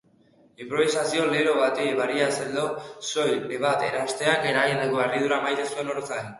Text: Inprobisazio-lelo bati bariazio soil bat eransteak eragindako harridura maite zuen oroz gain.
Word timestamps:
Inprobisazio-lelo 0.63 1.53
bati 1.59 1.85
bariazio 1.99 2.65
soil 3.11 3.55
bat 3.67 3.87
eransteak 3.91 4.51
eragindako 4.55 5.07
harridura 5.07 5.43
maite 5.49 5.71
zuen 5.71 5.97
oroz 5.97 6.07
gain. 6.13 6.29